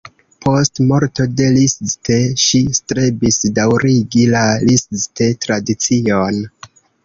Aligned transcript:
Post 0.43 0.79
morto 0.91 1.25
de 1.41 1.49
Liszt 1.57 2.09
ŝi 2.45 2.63
strebis 2.79 3.39
daŭrigi 3.61 4.27
la 4.35 4.43
Liszt-tradicion. 4.67 6.45